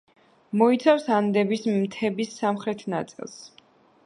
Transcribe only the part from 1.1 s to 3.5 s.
ანდების მთების სამხრეთ ნაწილს.